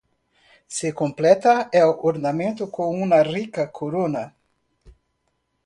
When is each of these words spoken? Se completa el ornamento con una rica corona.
Se 0.65 0.95
completa 0.95 1.69
el 1.71 1.83
ornamento 1.83 2.71
con 2.71 2.99
una 3.03 3.21
rica 3.21 3.71
corona. 3.71 4.33